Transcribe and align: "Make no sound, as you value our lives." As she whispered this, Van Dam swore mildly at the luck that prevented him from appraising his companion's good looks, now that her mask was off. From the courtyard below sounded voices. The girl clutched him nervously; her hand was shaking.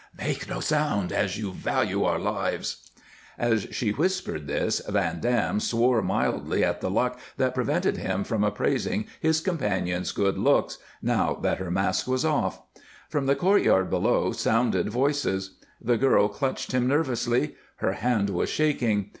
"Make 0.17 0.49
no 0.49 0.59
sound, 0.61 1.11
as 1.11 1.37
you 1.37 1.51
value 1.51 2.03
our 2.05 2.17
lives." 2.17 2.89
As 3.37 3.67
she 3.69 3.91
whispered 3.91 4.47
this, 4.47 4.81
Van 4.89 5.19
Dam 5.19 5.59
swore 5.59 6.01
mildly 6.01 6.63
at 6.63 6.81
the 6.81 6.89
luck 6.89 7.19
that 7.37 7.53
prevented 7.53 7.97
him 7.97 8.23
from 8.23 8.43
appraising 8.43 9.05
his 9.19 9.39
companion's 9.41 10.11
good 10.11 10.39
looks, 10.39 10.79
now 11.03 11.35
that 11.43 11.59
her 11.59 11.69
mask 11.69 12.07
was 12.07 12.25
off. 12.25 12.63
From 13.09 13.27
the 13.27 13.35
courtyard 13.35 13.91
below 13.91 14.31
sounded 14.31 14.89
voices. 14.89 15.59
The 15.79 15.99
girl 15.99 16.29
clutched 16.29 16.71
him 16.71 16.87
nervously; 16.87 17.53
her 17.75 17.93
hand 17.93 18.31
was 18.31 18.49
shaking. 18.49 19.09